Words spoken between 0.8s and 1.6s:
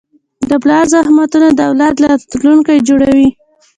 زحمتونه د